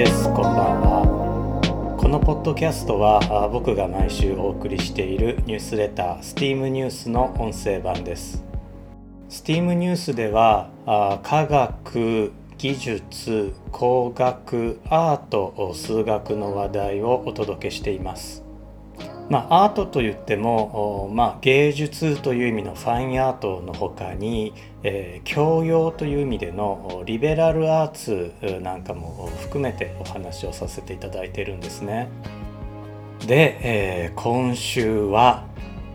[0.00, 0.24] です。
[0.28, 1.98] こんばんは。
[2.00, 8.42] このポッドキャストは僕が毎週お送りしているニュースレター STEAM ニュースの音声版です。
[9.28, 10.70] STEAM ニュースでは
[11.22, 18.42] 科学技術工学アート数学の話題をお届けしています。
[19.30, 24.52] まあ、アートといっても、まあ、芸術という意味のファインアートの他に、
[24.82, 32.08] えー、教養という意味でのリベラルアーツなんかも含めてお話をさせていただいてるんですね。
[33.24, 35.44] で、えー、今週は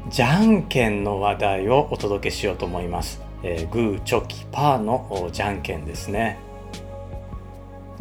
[0.09, 3.21] じゃんけんの話題をお届けしようと思います。
[3.43, 6.39] えー、グーチョキパーのじゃんけんですね。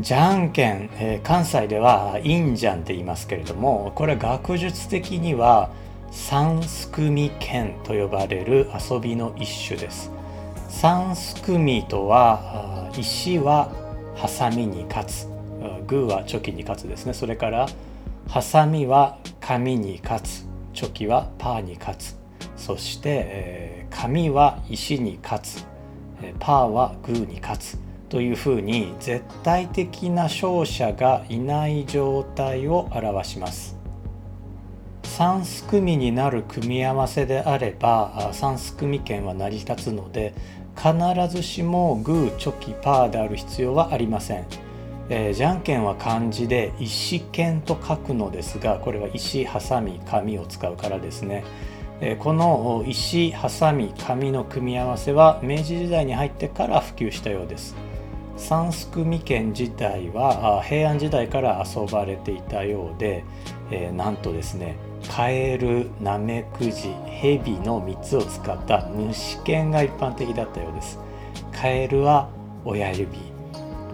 [0.00, 5.70] じゃんけん、えー、関西ではインジャンって言いますけれどもこれ学術的には
[6.10, 10.10] 三すくみ剣と呼ばれる遊びの一種です。
[10.68, 13.72] 三すくみとは石は
[14.14, 15.28] ハサミに勝つ。
[15.86, 17.14] グーはチョキに勝つですね。
[17.14, 17.66] それから
[18.28, 20.46] ハサミは紙に勝つ。
[20.72, 22.16] チョキはパーに勝つ。
[22.56, 25.66] そして、えー、紙は石に勝つ。
[26.38, 27.78] パーはグーに勝つ。
[28.14, 33.76] というふうに絶対的な勝者がいない状態を表します。
[35.02, 40.32] 3すくみになる組み合わせであれば3すくみ剣は成り立つので
[40.76, 40.94] 必
[41.28, 44.46] ずしもグーチョキパーである必要はありません。
[45.08, 51.42] えー、じゃんけんは漢字で石剣と書くのですがこれは石ハサミ紙を使うからですね。
[52.00, 57.74] えこの石ハサミ紙の組み合わせは明治時代に入ってから普及したようです。
[58.36, 63.24] 三すくみ剣自体は平安時代から遊ばれていたようで、
[63.70, 64.76] えー、なんとですね
[65.08, 70.98] カエルナメクジヘビの3つを使った虫剣が一般的だったようです。
[71.52, 72.28] カエルは
[72.64, 73.18] 親指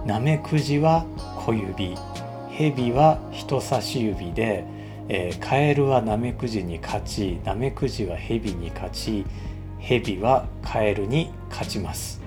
[0.07, 1.05] ナメクジは
[1.37, 1.95] 小指
[2.51, 4.65] ヘビは人差し指で、
[5.09, 9.25] えー、カエルはナメクジに勝ちナメクジはヘビに勝ち
[9.79, 12.20] ヘビはカエルに勝ちます。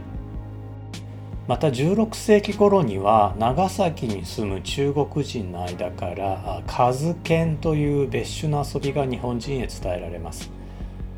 [1.46, 10.50] また16世紀頃には長崎に住む中国人の間から数剣という別種の遊びが日本人へ伝えられます。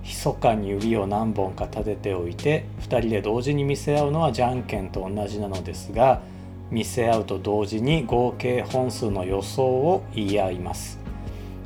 [0.03, 6.21] 密かに指を何本か立てておいて2人で同時に見せ合うのはじゃんけんと同じなのですが
[6.71, 10.99] 見せ合うと同時に合計本数の予想を言い合います。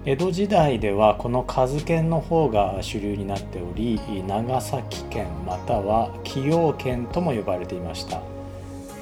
[0.05, 8.38] 江戸時代ではこの数剣の方が主流になっており長崎県または崎陽剣とも呼ばれていました。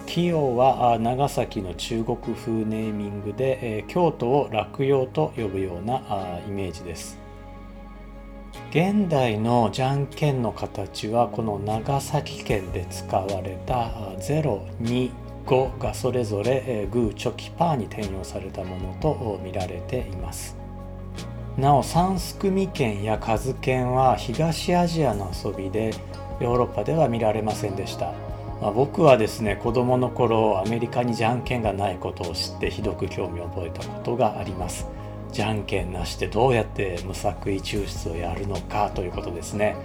[0.07, 7.19] 紀陽は長崎の中国風ネーミングで京都を落葉と呼ぶようなイメージです。
[8.71, 20.57] 現代のじゃんけんの形はこの長崎県で使われた025がそれぞれグーチョキパーに転用されたものと見られています。
[21.57, 25.93] なお三すくみ剣や数剣は東アジアの遊びで
[26.39, 28.13] ヨーロッパでは見られませんでした。
[28.61, 34.87] まあ、僕はですね子供の頃アメリカにじゃんけんがないことを知ってひどく興味を覚えたことがあります。
[35.31, 39.75] じゃんけんなしでどうやって無作為抽出をやるのかということですね。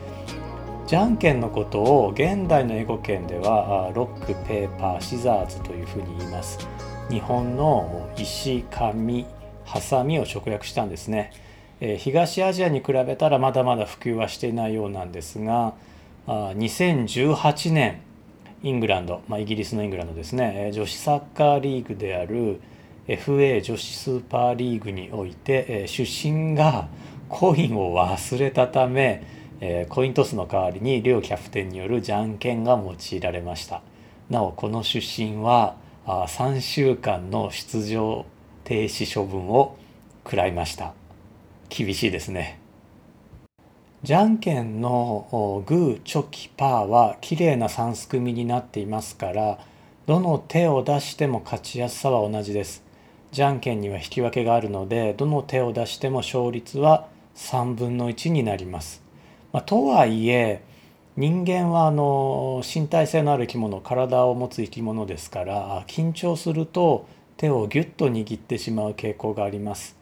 [0.87, 6.66] じゃんけんのことを現代の英語圏ではロックペーパーシザーズというふうに言います。
[7.11, 9.27] 日本の石紙
[9.65, 11.32] ハサミを直訳したんですね。
[11.99, 15.75] 東アジアに比べたらまだまだ普及はしていないようなんですが
[16.28, 18.00] 2018年
[18.62, 20.71] イングランド、まあ、イギリスのイングランドですね。
[20.73, 22.61] 女子サッカーリーグである
[23.09, 26.89] FA 女子スーパーリーグにおいて出身が
[27.28, 33.83] コインを忘れたためコイントスの代わりに両キャプテンによるじゃんけんが用いられました。
[34.31, 38.27] なおこの出身は3週間の出場
[38.65, 39.77] 停止処分を
[40.25, 40.94] 食らいました。
[41.69, 42.62] 厳しいですね。
[44.02, 49.60] じゃんけんのグーチョキパーは綺麗な3すくみになっていますから
[50.06, 52.82] どの手を出しても勝ちやすさは同じです。
[53.31, 57.06] じゃんけんには引き分けがあるのでどの手を出しても勝率は
[57.37, 59.04] 3分の1になります、
[59.52, 60.64] まあ、とはいえ
[61.16, 67.06] 人間はあの身体性のある生き物体を持つ生き物ですから緊張すると
[67.37, 70.01] 手をギュッと握ってしまう傾向があります。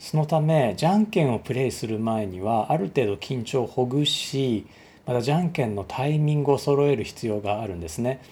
[0.00, 4.66] そのためじゃんけんをプレイする前にはある程度緊張をほぐし
[5.06, 8.22] またじゃんけんのタイミングを揃える必要があるんですね。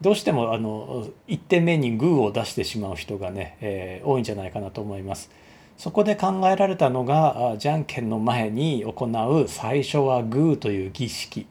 [0.00, 5.30] どうしてもあの1点目にグーを出してしまう人がね、えー、多いんじゃないかなと思います。
[5.78, 11.46] そこで考えられたのがじゃんけんの前に行う最初はグーという儀式。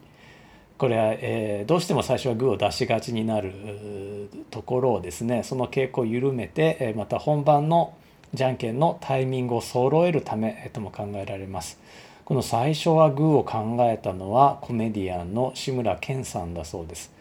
[0.76, 7.94] これは、えー、どうしても最初はグーを出しがちになるところをですねその傾向を緩めて、えまた本番の
[8.34, 11.78] じゃんけんのタイミングを揃えるためとも考えられます。
[12.24, 17.12] この最初はグーを考えたのはコメディアンの志村けんさんだそうです。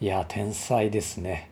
[0.00, 1.50] いや天才ですね。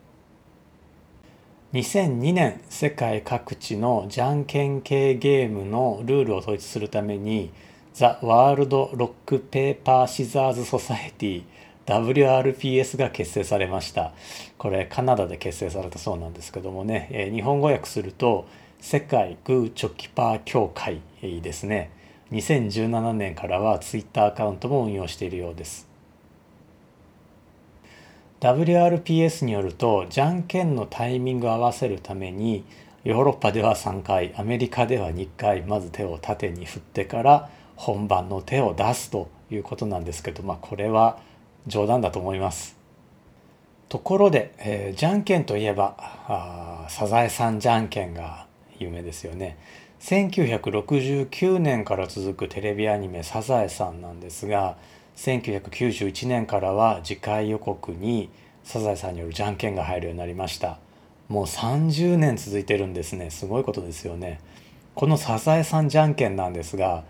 [1.73, 7.51] 2002年世界各地のじゃんけん系ゲームのルールを統一するために
[7.95, 11.45] ザ・ワールド・ロック・ペーパー・シザーズ・ソサエティ
[11.87, 14.13] WRPS が結成されました
[14.59, 18.47] これカナダで結成されたそうなんですけどもね、え、日本語訳すると
[18.83, 21.93] 世界グーチョキパー協会ですね
[22.33, 25.89] 2017年からはツイッターアカウントも運用しているようです
[28.41, 32.65] WRPS によるとじゃんけんのタイミングを合わせるために
[33.05, 41.21] ヨーロッパでは3回アメリカでは2回まず手を縦に振ってから本番の手を出すということなんですけど、まあ、これは
[41.69, 42.77] 冗談だと思います。
[43.89, 48.51] ところで、えー、じゃんけんといえばあサザエさんじゃんけんが
[48.83, 49.57] 有名ですよね。
[50.01, 54.77] 1969年から続くテレビアニメ「サザエさん」なんですが
[55.17, 58.29] 1991年からは次回予告に
[58.65, 60.79] サザエさんによるじゃんけんが入るようになりました。
[61.29, 63.31] もう30年続いてるんですね。
[63.31, 64.41] すごいことですよね。
[64.95, 67.05] このサザエさんじゃんけんなんですが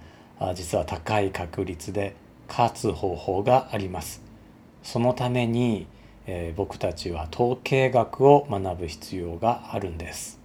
[0.55, 2.15] 実は高い確率で
[2.49, 4.23] 勝つ方法があります。
[4.83, 5.87] そのために、
[6.27, 10.42] えー、僕たちは統計学を学ぶ必要があるんです。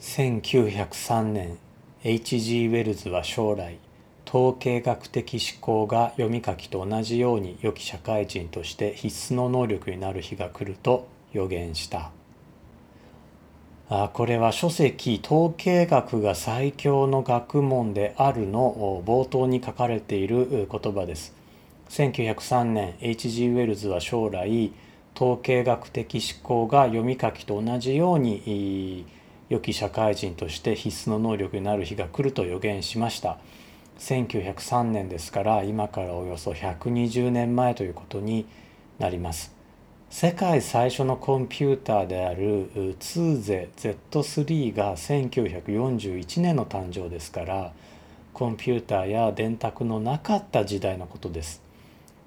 [0.00, 1.58] 1903年
[2.04, 2.68] H.G.
[2.68, 3.78] ウェルズは将来
[4.26, 12.12] 統計学的思考が読み書きと同じように良き社会人として必須の能力になる日が来ると予言した
[13.90, 21.34] あこれは書籍「統計学が最強の学問である」の冒頭に書かれている言葉です。
[21.90, 23.48] 1903年 H.G.
[23.48, 24.72] ウェルズは将来
[25.14, 29.04] 統計学的思考が読み書きと同じように
[29.50, 33.38] 良き社会人として必須の能力になる日が来ると予言しました
[33.98, 38.46] 1903年ですから今からおよそ120年前ということに
[39.00, 39.52] なります
[40.08, 47.72] 世界最初のコンピューターであるツーゼ Z3 が1941年の誕生ですから
[48.32, 51.60] コンピューターや電卓のなかった時代のことです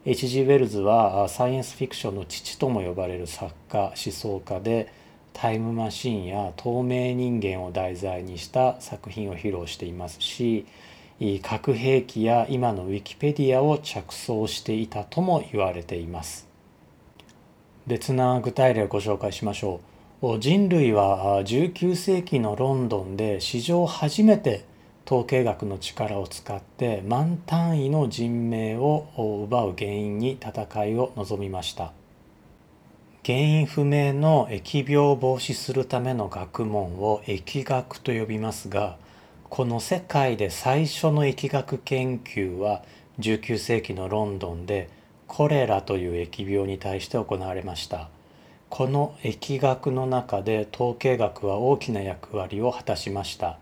[0.05, 0.41] H.G.
[0.41, 4.91] ウェルズはサイエンスフィクションの父とも呼ばれる作家思想家で
[5.33, 10.65] タイムマシンや透明人間を題材にした作品を披露していますし
[11.41, 16.47] 核兵器や今のウィキペディアを着想していたとも言われています。
[17.87, 19.81] 別な具体例をご紹介しましょ
[20.21, 20.39] う。
[20.39, 24.65] 人類は19世紀のロンドンで史上初めて
[25.05, 29.07] 統計学の力を使って万単位の人命を
[29.45, 31.93] 奪う原因に戦いを臨みました。
[33.25, 38.97] 原因不明の疫病を防止するための学問を疫学と呼びますが
[39.49, 42.83] この世界で最初の疫学研究は
[43.19, 44.89] 19世紀のロンドンで
[45.27, 48.09] コレラという疫病に対して行われました。
[48.69, 53.57] この疫学の中で統計学は大きな役割を果たしました。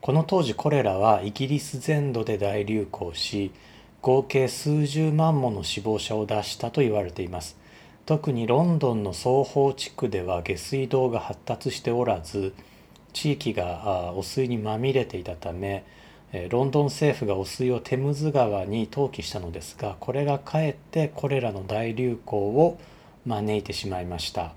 [0.00, 3.52] この当時コレラはイギリス全土で大流行し
[4.00, 7.61] 合計数十万もの死亡者を出したと言われています。
[8.04, 12.52] 特にロンドンの双方地区では下水道が発達しておらず
[13.12, 15.84] 地域が汚水にまみれていたため
[16.48, 22.78] ロンドン政府が汚水をテムズ川に投棄したのですがこれがかえってこれらの大流行を
[23.26, 24.54] 招いてしまいました。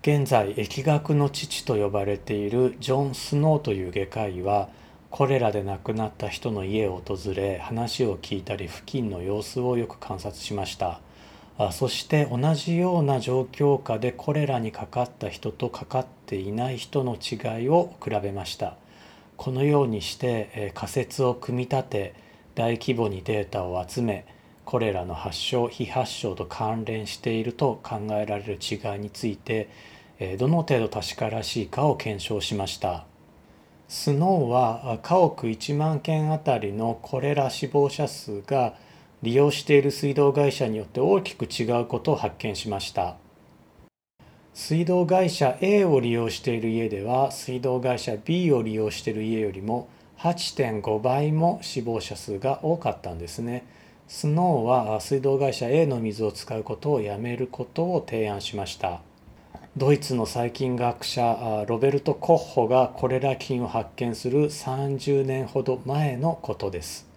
[0.00, 4.68] 現在疫学の父と呼ばれているジョン・スノーという外科医は
[5.10, 11.00] コレラで亡くなった人の家を訪れ話を聞いたり付近の様子をよく観察しました。
[11.58, 18.76] あそして同じような状況下でコレラにかかった人とかかっていない人の違いを比べました。
[19.36, 22.14] このようにして仮説を組み立て
[22.54, 24.24] 大規模にデータを集め
[24.64, 29.68] これらの発症非発症と関連していると考えられる違いについて
[30.38, 33.04] どの程度確からしいかを検証しました。
[33.88, 38.74] スノーは家屋1万件あたりのコレラ死亡者数が
[39.22, 43.16] 利用している水道会社によって大きく違うことを発見しました。
[44.54, 53.66] 水道会社 A を利用している家では水道会社 B を利用している家よりも8.5倍も死亡者数が多かったんですね。
[54.08, 59.00] スノーは水道会社 A の水を使うことをやめることを提案しました。
[59.76, 67.07] ドイツの細菌学者ロベルト・コッホがコレラ菌を発見する30年ほど前のことです。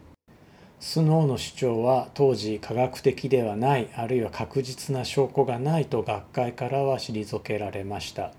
[0.81, 8.33] スノーの主張は当時科学的ではないあるいは確実な証拠がないと学会からは退けられました。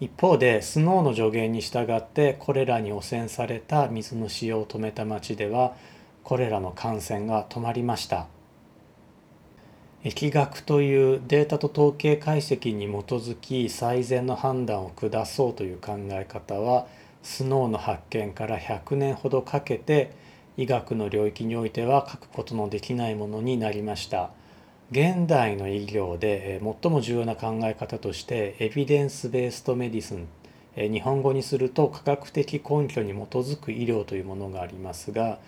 [0.00, 5.76] 一方でスノーの助言に従ってこれらに汚染された水の使用を止めた町では
[6.24, 8.26] これらの感染が止まりました。
[10.02, 16.88] 疫学というデータと統計解析に基づき最善の判断を下そうという考え方は
[17.22, 20.24] スノーの発見から100年ほどかけて
[20.56, 24.30] 医学の領域においては書くことのできないものになりました
[24.90, 30.28] 現代の医療で最も重要な考え方としてエビデンス・ベースト・メディスン
[30.76, 35.38] 日本語にすると科学的根拠に基づく医療というものがありますが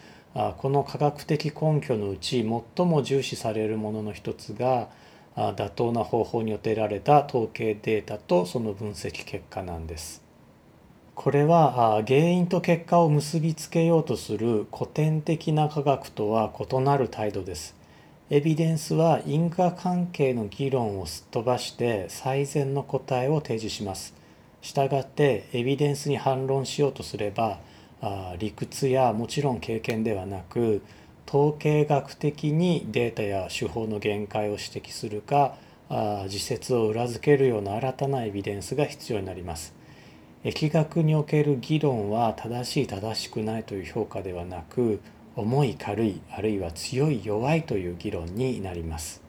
[0.59, 2.45] この科学的根拠のうち
[2.77, 4.89] 最も重視されるものの一つが
[5.37, 10.26] 妥当な方法によって得られた統計データとその分析結果なんです。
[11.17, 17.75] これは原因と結果を結びつけようとする古典的な科学とは異なる態度です。
[18.29, 24.15] エビデンスは因果関係の議論をすっ飛ばして最善の答えを提示します。
[24.61, 27.59] したがってエビデンスに反論しようとすれば
[28.39, 30.83] 理屈やもちろん経験ではなく
[31.27, 35.55] 統計学的にデータや手法の限界を指摘するか
[36.25, 39.75] 自説を裏付けるような新たなエビデンスが必要になります。
[40.45, 45.01] 疫学における議論は正しい正しくないという評価ではなく
[45.35, 49.23] 重い軽いあるいは強い弱いという議論になります。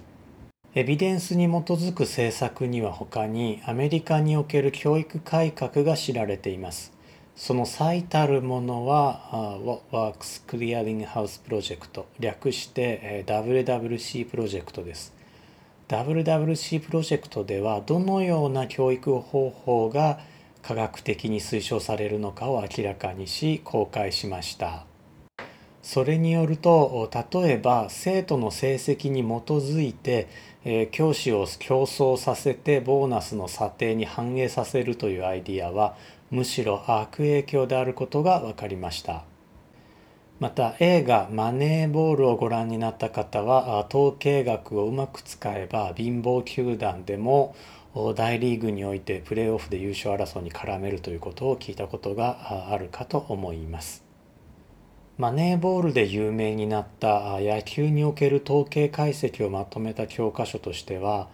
[0.76, 6.98] エビデンスに基づく政策には他にアメリカにおける教育改革が知られています。
[7.38, 15.14] その最たるものは What Works Clearing House プロジェクト略して WWC プロジェクトです
[15.88, 20.20] WWC プロジェクトではどのような教育方法が
[20.62, 24.86] 科学的に推奨されるのかを明らかにし公開しました。
[25.82, 30.28] それによると例えば生徒の成績に基づいて
[30.66, 35.96] え教師を競争させてボーナスの査定に反映させるというアイディアは
[36.30, 39.24] むしろ悪影響であることが分かりました。
[40.40, 47.56] また映画「マネーボール」をご覧になった方は統計学をうまく使えば貧乏球団でも
[48.16, 54.04] 大リーグにおいてプレーオフで優勝争いに絡めるということを聞いたことがあるかと思います。
[55.18, 61.28] マネーボールで有名になった野球における統計解析をまとめた教科書としては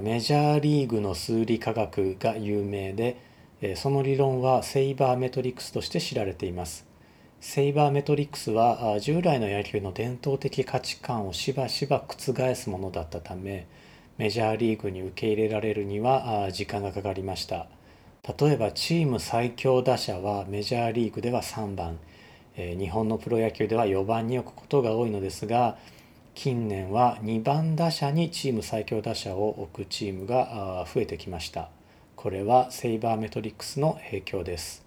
[0.00, 3.16] メジャーリーグの数理科学が有名で
[3.74, 6.86] その理論はセイバーメトリクスとして知られています。
[7.40, 13.66] セイバーメトリックスは従来の野球の伝統的価値観をしばしば覆すものだったため
[14.18, 17.68] メジャーリーグに受け入れられるには時間がかかりました。
[18.38, 21.98] 例えばチーム最強打者はメジャーリーグでは3番
[22.56, 25.78] 日本のプロ野球では4番に置くことが多いのですが
[26.34, 31.70] 近年は2番打者にチーム最強打者を置くチームが増えてきました。
[32.16, 34.84] これはセイバーメトリックスの影響です。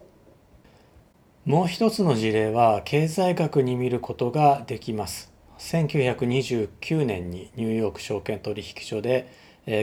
[1.46, 5.31] もう一つの事例は経済学に見ることができます。
[5.62, 9.28] 1929年にニューヨーク証券取引所で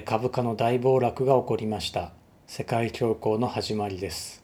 [0.05, 2.13] 株価の大暴落が起こりました。
[2.47, 4.43] 世界恐慌の始まりです。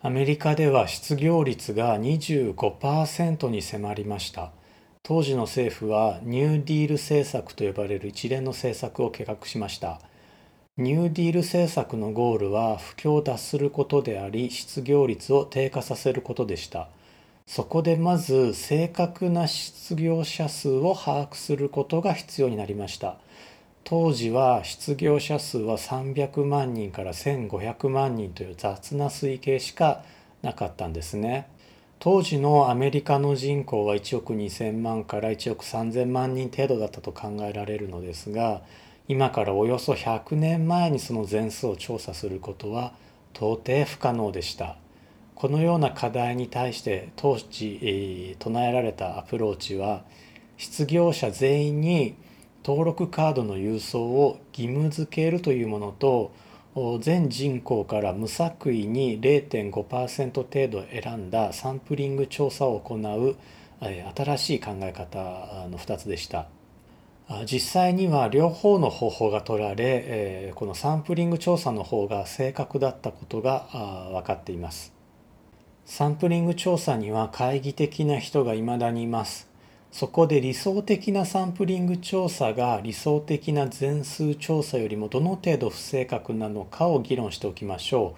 [0.00, 4.52] アメリカでは失業率が25%に迫りました。
[5.02, 10.00] 当時の政府はニューディール政策と呼ばれる一連の政策を計画しました。
[10.78, 16.88] ニューディール政策のゴールは不況を脱することであり失業率を低下させることでした。
[17.48, 23.16] そこでまず正確な失業者数を把握することが必要になりました。
[23.84, 30.02] 当時は失業者数は300万人から1500万人という雑な推計しか
[30.42, 31.48] なかったんですね。
[32.00, 38.60] 当時のアメリカの人口は1億2000万から1億3000万人程度だったと考えられるのですが
[39.08, 42.92] 今からおよそ100年前にその全数を調査することは
[43.34, 44.76] 到底不可能でした。
[45.38, 50.02] このような課題に対して当時、えー、唱えられたアプローチは
[50.56, 52.16] 失業者全員に
[52.64, 56.32] 登録カードの郵送を義務付けるというものと
[57.00, 63.36] 全人口から無作為に0.5%程度選んだサンプリング調査を行う
[64.16, 66.48] 新しい考え方の2つでした。
[67.46, 73.68] 実際には両方の方法が取られこのサンプリング調査の方が正確だったことが
[74.12, 74.97] 分かっています
[75.88, 79.48] サンプリング調査には懐疑的な人が未だにいます。
[79.90, 88.14] そこで理想的なサンプリング調査が理想的な全数調査よりもどの程度不正確なのかを議論しておきましょ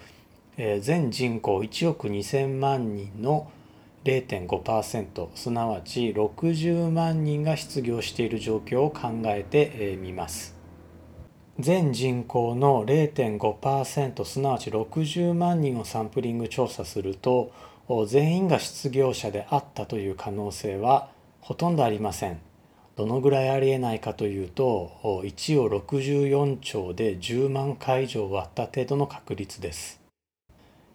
[0.57, 0.81] う。
[0.81, 3.49] 全人口1億2000万人の
[4.03, 10.60] 0.5%すなわち60万人が失業している状況を考えてみます。
[11.61, 17.51] 全人口の0.5%すなわち60万人をサンプリング調査すると
[18.07, 21.09] 全員が失業者であったという可能性は
[21.41, 22.39] ほとんどありません
[22.95, 30.01] どのぐらいありえないかというと1を64兆で10万回以上割った程度の確率です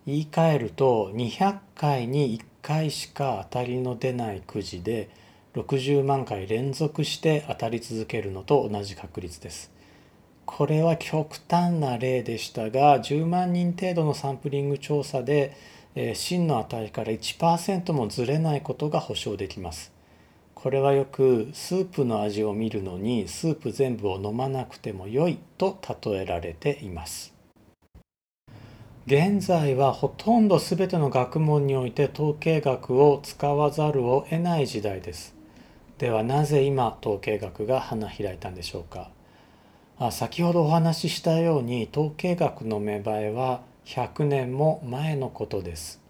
[0.07, 5.11] 言い換えると200回に1回しか当たりの出ないくじで
[5.55, 9.75] 60万回連続して当たり続けるのと同じ確率です。
[10.47, 15.55] これは極端な例でしたが10万人程度のサンプリング調査で、
[15.97, 19.93] えー、真の値から1%もずれないことが保証できます。
[20.55, 27.35] これはよくスープの味を見るのにスープ全部を飲まなくても良いと例えられています。
[29.07, 35.35] 現在はほとんど全ての学問において統計学を使わざるを得ない時代です。
[35.99, 39.11] ではなぜ今統計学が花開いたんでしょうか
[40.11, 46.03] 先ほどお話ししたように統計学の芽生えは100年も前のことです。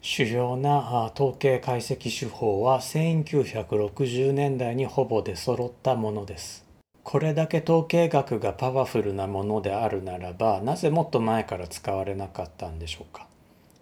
[0.00, 6.66] 主要な統計解析手法は1960年代にほぼ出揃ったものです。
[7.04, 13.26] これだけ統計学がパワフルなものであるならばなぜもっと前から使われなかったんでしょうか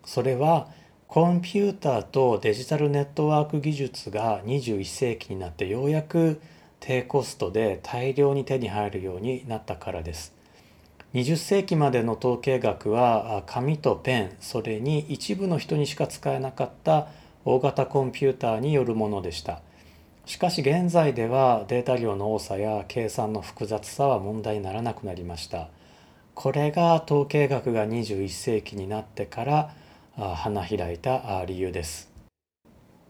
[0.05, 0.69] それは
[1.09, 6.41] コンピューターとデジタルネットワーク技術が21世紀になってようやく
[6.81, 10.35] 低コストで大量に手に入るようになったからです
[11.15, 17.09] 20世紀までの統計学は紙とペンそれに一部の人にしか使えなかった
[17.45, 19.61] 大型コンピューターによるものでした
[20.27, 25.69] しかし現在ではデータ量の多さや計算の複雑さは問題にならなくなりました。
[26.35, 29.75] これが統計学が21世紀になってから
[30.17, 32.16] 花開いた理由です。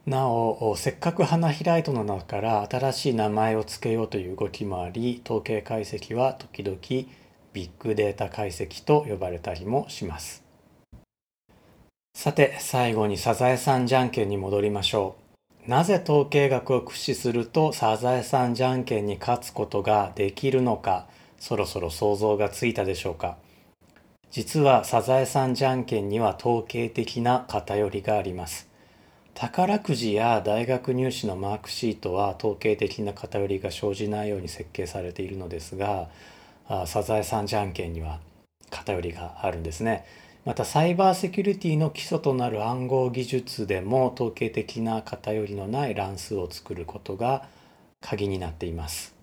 [0.07, 6.79] なおせっかく花開いたの中から新しい名前を付けようという動きもあり統計解析は時々
[7.53, 10.45] ビッグデータ解析と呼ばれたりもします。
[12.15, 15.17] さて最後にサザエさんじゃんけんに戻りましょ
[15.67, 15.69] う。
[15.69, 21.09] なぜ統計学を駆使するとサザエさんじゃんけんに勝つことができるのか
[21.41, 23.39] そろそろ想像がついたでしょうか
[24.31, 28.69] 実はサザエさんじゃんけんには統計的な偏りがあります
[29.39, 36.09] 宝くじや大学入試のマークシートは統計的な偏りが生じないように設計されているのですが
[36.87, 38.19] サザエさんじゃんけんには
[38.71, 40.07] 偏りがあるんですね。
[40.47, 47.47] またサイバーセキュリティの基礎となる暗号技術でも統計的な偏りのない乱数を作ることが
[48.01, 49.16] 鍵になっています。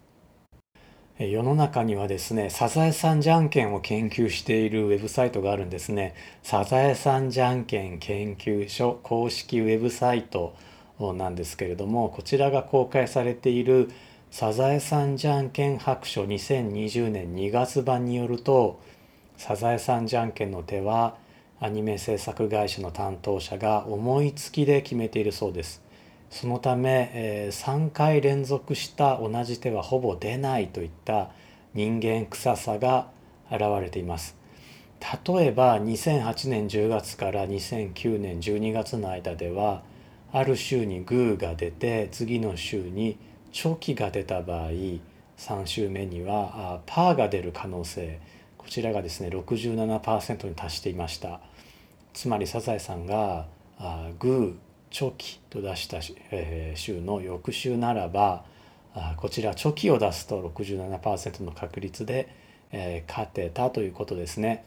[1.30, 6.16] 世の中にはですねサザエさんじゃんけんを研究しているウェブサイトがあるんですね。
[6.42, 10.56] サザエさんじゃんけん研究所公式ウェブサイト
[11.00, 13.92] なんですけれどもこちらが公開されている
[14.32, 18.80] サザエさんじゃんけん白書2020年2月版によると
[19.38, 21.16] サザエさんじゃんけんの手は
[21.60, 25.82] アニメ制作会社の担当者が思いつきで決めているそうです。
[26.34, 31.30] そのため、えー、3回連続した同じ手はほぼ出ないといった
[31.76, 33.08] 人間臭さが
[33.52, 34.36] 現れています。
[35.28, 39.84] 例えば2008年10月から2009年12月の間では
[40.32, 43.20] ある週にグーが出て次の週に
[43.52, 44.70] チョキが出た場合
[45.38, 48.20] 3週目にはパーが出る可能性
[48.58, 51.42] こちらがですね67%に達していました。
[52.14, 53.46] つまりサザエさんが
[53.78, 56.02] あグーチョキと出した、
[56.76, 58.46] 週の翌週ならば
[59.18, 62.30] こちらチョキを出すと67%の確率で、
[63.08, 64.64] 勝てたということですね。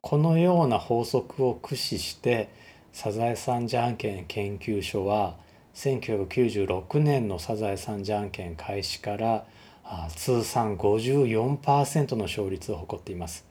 [0.00, 2.48] このような法則を駆使して
[2.92, 5.36] サザエさんじゃんけん研究所は
[5.74, 9.46] 1996年のサザエさんじゃんけん開始から
[10.16, 13.44] 通算54%の勝率を誇っています。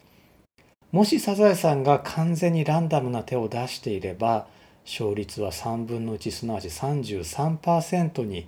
[0.92, 4.46] もしサザエさんが完全にランダムな手を出していれば
[4.86, 8.48] 勝率は3分の1すなわち33%に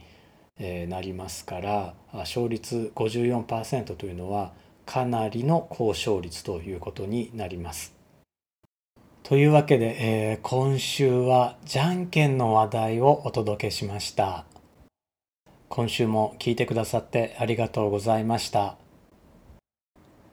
[0.88, 4.54] なりますから勝率54%というのは
[4.86, 7.94] かなりの高勝率ということになります。
[9.24, 14.46] というわけで、えー、今週はじゃんけんの話題をお届けしました。
[15.70, 18.83] 今週も聞いてくださってありがとうございました。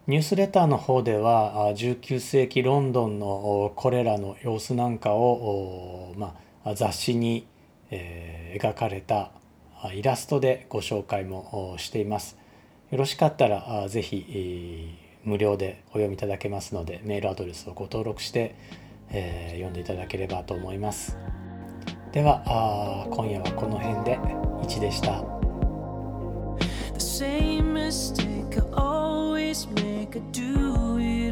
[0.07, 6.35] ニュースレターの方では19世紀ロンドンのこれらの様子なんかを、ま
[6.65, 7.47] あ、雑誌に、
[7.91, 9.31] えー、描かれた
[9.95, 12.39] イラストでご紹介もしています。
[12.91, 18.57] よろしかったらぜひ、えー、無料でお読みいただけますのでメールアドレスをご登録して、
[19.11, 21.19] えー、読んでいただければと思います。
[22.13, 25.23] では今夜はこの辺で1でした。
[30.20, 31.30] could do it.